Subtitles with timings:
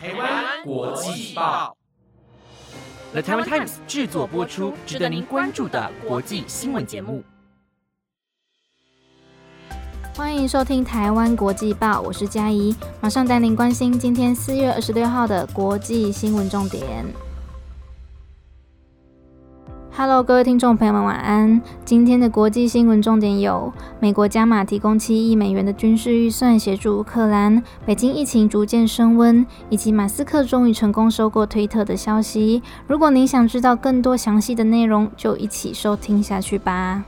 [0.00, 1.76] 台湾国际报
[3.10, 7.24] ，The Taiwan Times 制作播出，值得您关注的国际新闻节目。
[10.14, 17.04] 欢迎收听台湾国际报，我是嘉怡，马上带您关心今天四月二十六号的国际新闻重点。
[20.00, 21.60] Hello，各位听众朋友们，晚安。
[21.84, 32.62] 今天的国际新闻重点有：美国加码提供七亿美元的军事预算协助乌克兰；北京疫情逐渐升温；以及马斯克终于成功收购推特的消息。
[32.86, 37.02] 如果您想知道更多详细的内容，就一起收听下去吧。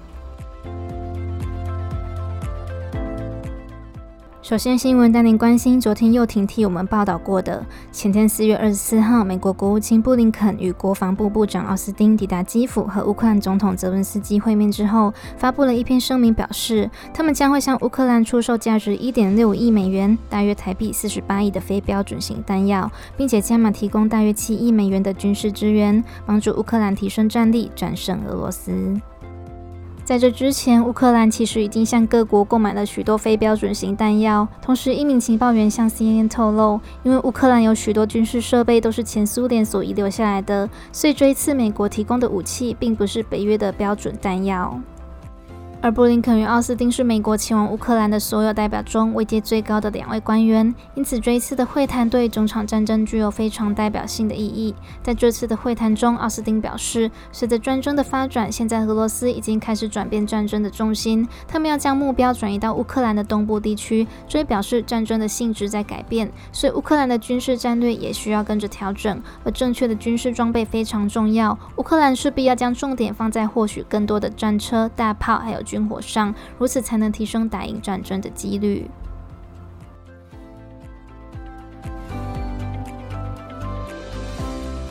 [4.51, 7.65] 首先，新闻带您关心昨天又停替我们报道过的。
[7.93, 29.01] 前天四月二十四号，美国国务卿布林肯与国防部部长奥斯汀抵达基辅和乌克兰总统泽伦斯基会面之后，发布了一篇声明，表示他们将会向乌克兰出售价值一点六亿美元（大约台币四十八亿）的非标准型弹药，并且加码提供大约七亿美元的军事支援，帮助乌克兰提升战力，战胜俄罗斯。
[30.11, 34.49] 在这之前，乌克兰其实已经向各国购买了许多非标准型弹药。
[34.61, 44.77] 同时，一名情报员向 CNN 透露，因为乌克兰有许多军事设备都是前苏联所遗留下来的，所以这一次美国提供的武器并不是北约的标准弹药。
[45.83, 54.75] 而布林肯与奥斯汀是美国前往乌克兰的所有代表中位阶最高的两位官员，因此这一次的会谈对整场战争具有非常代表性的意义。
[55.03, 64.07] 在这次的会谈中，奥斯汀表示，随着战争的发展，现在俄罗斯已经开始转变战争的重心，他们要将目标转移到乌克兰的东部地区。
[64.29, 69.19] 这也表示战争的性质在改变，所以乌克兰的军事战略也需要跟着调整。
[69.45, 75.63] 而正确的军事装备非常重要，乌克兰势必要将重点放在获取更多的战车、大炮，还有。
[75.71, 78.91] 军火上，如此才能提升打赢战争的几率。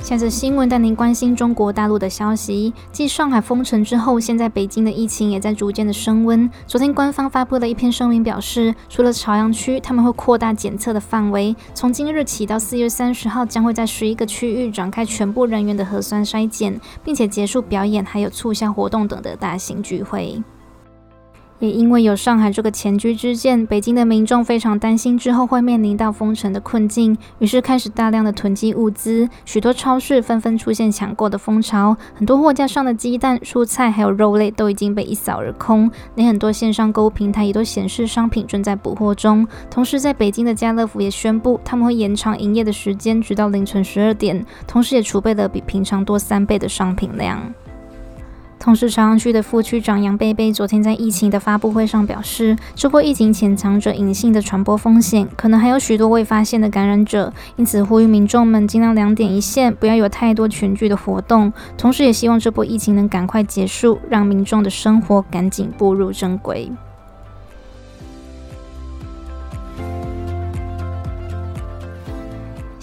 [0.02, 2.74] 下则新闻带您关心中国大陆的消息。
[2.92, 6.50] 继上海封城之后，现在北京的疫情也在逐渐的升温。
[6.66, 20.42] 昨天官方发布了一篇声明，表示除了朝阳区，他们会扩大检测的范围，从今日起到四月三十号，将会在十一个区域展开全部人员的核酸筛检，并且结束表演还有促销活动等的大型聚会。
[21.60, 39.46] 也因为有上海这个前车之鉴，北京的民众非常担心之后会面临到封城的困境，于是开始大量的囤积物资，许多超市纷纷出现抢购的风潮，很多货架上的鸡蛋、蔬菜还有肉类都已经被一扫而空，连很多线上购物平台也都显示商品正在补货中。
[39.70, 47.54] 同时，在北京的家乐福也宣布，他们会延长营业的时间，直到凌晨十二点，同时也储备了比平常多三倍的商品量。
[48.60, 61.52] 同时，朝阳区的副区长杨贝贝昨天在疫情的发布会上表示，这波疫情潜藏着隐性的传播风险，可能还有许多未发现的感染者，因此呼吁民众们尽量两点一线，不要有太多群聚的活动。
[61.78, 66.70] 同时，也希望这波疫情能赶快结束，让民众的生活赶紧步入正轨。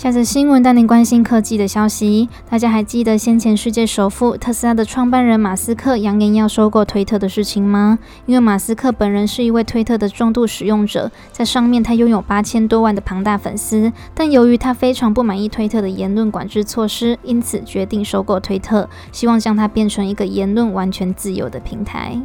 [0.07, 2.29] 下则新闻带您关心科技的消息。
[2.49, 7.99] 大家还记得先前世界首富特斯拉的创办人马斯克扬言要收购推特的事情吗？
[8.25, 13.93] 因为马斯克本人是一位推特的重度使用者，在上面他拥有八千多万的庞大粉丝。
[14.15, 22.17] 但由于他非常不满意推特的言论管制措施，因此决定收购推特，希望将它变成一个言论完全自由的平台。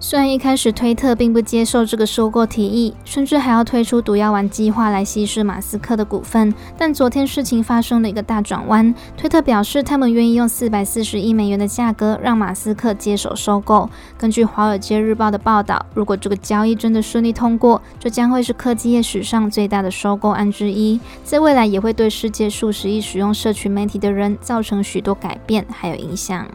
[0.00, 8.94] 虽然一开始推特并不接受这个收购提议，甚至还要推出毒药丸计划来稀释马斯克的股份，但昨天事情发生了一个大转弯。
[9.16, 13.90] 推特表示，他们愿意用四百四十亿美元的价格让马斯克接手收购。
[14.16, 26.46] 根据《华尔街日报》的报道，如果这个交易真的顺利通过，这将会是科技业史上最大的收购案之一，在未来也会对世界数十亿使用社群媒体的人造成许多改变还有影响。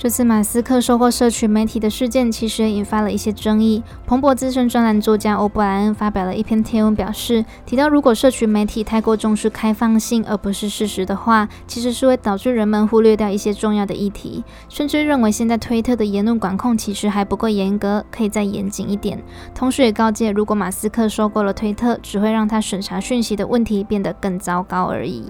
[0.00, 3.82] 这次马斯克收购社群媒体的事件，其实也引发了一些争议。
[4.06, 19.22] 彭博资深专栏作家欧布莱恩发表了一篇贴文，表示提到，如果社群媒体太过重视开放性而不是事实的话，其实是会导致人们忽略掉一些重要的议题，甚至认为现在推特的言论管控其实还不够严格，可以再严谨一点。
[19.54, 25.26] 同时也告诫，如果马斯克收购了推特，只会让他审查讯息的问题变得更糟糕而已。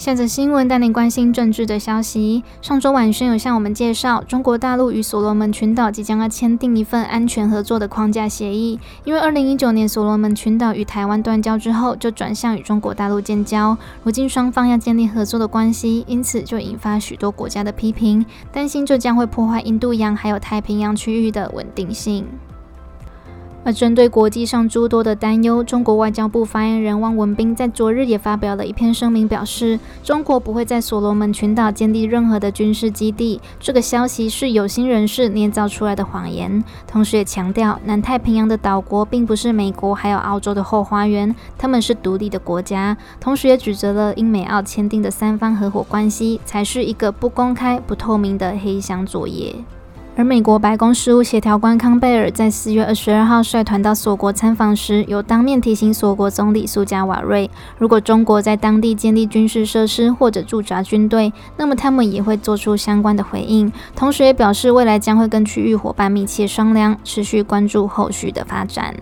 [0.00, 2.42] 下则新闻带您关心政治的消息。
[2.62, 8.80] 上周晚宣有向我们介绍，中国大陆与所罗门群岛即将要签订一份安全合作的框架协议。
[9.04, 13.76] 因为二零一九年所罗门群岛与台湾断交之后，就转向与中国大陆建交。
[14.02, 22.24] 如今双方要建立合作的关系，因此就引发许多国家的批评，担心这将会破坏印度洋还有太平洋区域的稳定性。
[23.62, 36.64] 而针对国际上诸多的担忧，中国外交部发言人汪文斌在昨日也发表了一篇声明，表示中国不会在所罗门群岛建立任何的军事基地，这个消息是有心人士捏造出来的谎言。
[36.86, 42.96] 同时也强调，南太平洋的岛国并不是美国还有澳洲的后花园，他们是独立的国家。
[43.20, 49.54] 同时也指责了英美澳签订的三方合伙关系才是一个不公开、不透明的黑箱作业。
[50.20, 63.72] 而美国白宫事务协调官康贝尔在四月二十二号率团到索国参访时，有当面提醒索国总理苏加瓦瑞，如果中国在当地建立军事设施或者驻扎军队，那么他们也会做出相关的回应。
[63.96, 68.94] 同时也表示，未来将会跟区域伙伴密切商量，持续关注后续的发展。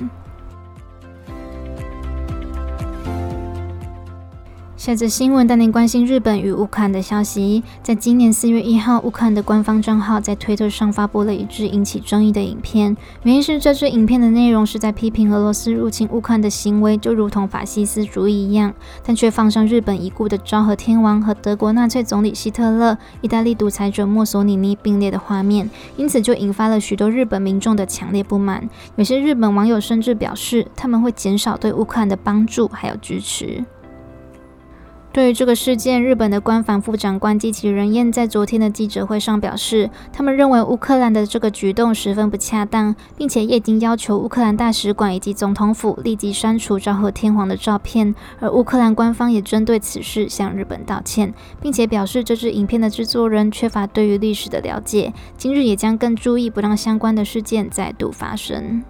[4.78, 7.64] 下则新闻带您关心日本与乌克兰的消息。
[7.82, 18.72] 在今年四月一号，乌克兰的官方账号在推特上发布了一支引起争议的影片，原因是这支影片的内容是在批评俄罗斯入侵乌克兰的行为就如同法西斯主义一样，
[19.02, 28.70] 但却放上日本已故的昭和天王和德国纳粹总理希特勒、意大利独裁者墨索里尼并列的画面，因此就引发了许多日本民众的强烈不满。
[28.94, 33.64] 有些日本网友甚至表示，他们会减少对乌克兰的帮助还有支持。
[35.18, 48.14] 对于这个事件，日本的官房副长官基崎仁彦在昨天的记者会上表示，他们认为乌克兰的这个举动十分不恰当，并且也已经要求乌克兰大使馆以及总统府立即删除昭和天皇的照片。
[48.38, 58.84] 而乌克兰官方也针对此事向日本道歉，并且表示这支影片的制作人缺乏对于历史的了解，今日也将更注意不让相关的事件再度发生。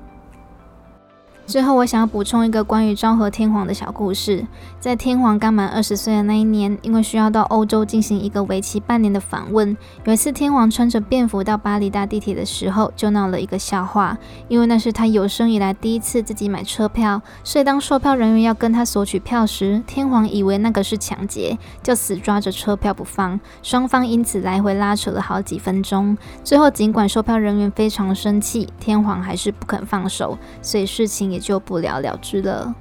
[1.49, 4.47] 最后，我想要补充一个关于昭和天皇的小故事。
[4.79, 9.75] 在天皇刚满二十岁的那一年，因为需要到欧洲进行一个为期半年的访问，
[10.05, 14.19] 有一次天皇穿着便服到巴黎搭地铁的时候，就闹了一个笑话。
[14.49, 23.41] 因为那是他有生以来第一次自己买车票，所以当售票人员要跟他索取票时，天皇以为那个是抢劫，就死抓着车票不放。
[23.63, 26.15] 双方因此来回拉扯了好几分钟。
[26.45, 31.49] 最后，尽管售票人员非常生气，天皇还是不肯放手，所以事情也也。
[31.49, 32.75] 就不了了之了。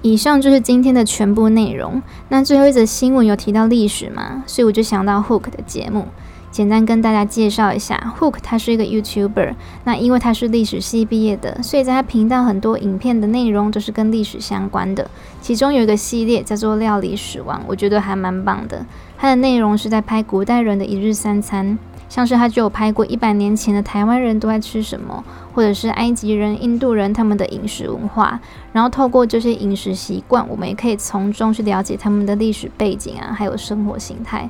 [0.00, 2.00] 以上就是今天的全部内容。
[2.30, 4.42] 那最后一则新闻有提到历史嘛？
[4.46, 6.06] 所以我就想到 Hook 的节目，
[6.50, 8.14] 简单跟大家介绍一下。
[8.18, 9.54] Hook 他是一个 YouTuber，
[9.84, 15.10] 那因为他是历史系毕业的，所以在他频道很多影片的内容都是跟历史相关的。
[15.42, 18.86] 其中有一个系列叫做《料理史王》，我觉得还蛮棒的。
[19.18, 21.78] 它的内容是在拍古代人的一日三餐。
[22.08, 28.38] 像是他就有拍过一百年前的台湾人都在吃什么，或者是埃及人、印度人他们的饮食文化，
[28.72, 34.48] 然后透过这些饮食习惯，我们也可以从中去了解他们的历史背景啊，还有生活形态。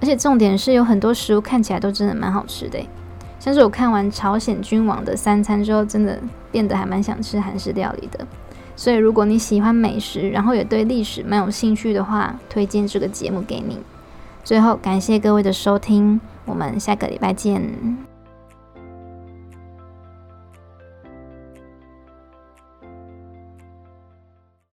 [0.00, 2.78] 而且重点是有很多食物看起来都真的蛮好吃的，
[3.40, 6.20] 像是我看完朝鲜君王的三餐之后，真的
[6.52, 8.26] 变得还蛮想吃韩式料理的。
[8.76, 13.78] 所以如果你喜欢美食，然后也对历史蛮有兴趣的话，推荐这个节目给你。
[14.44, 16.20] 最后感谢各位的收听。
[16.48, 18.17] 我们下个礼拜见。